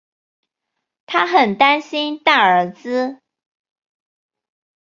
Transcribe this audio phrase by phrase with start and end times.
[1.05, 3.19] 她很担心大儿子